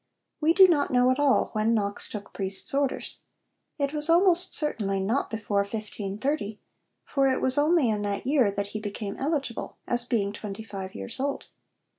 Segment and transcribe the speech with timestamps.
[0.39, 3.19] We do not know at all when Knox took priest's orders.
[3.77, 6.59] It was almost certainly not before 1530,
[7.03, 10.95] for it was only in that year that he became eligible as being twenty five
[10.95, 11.49] years old.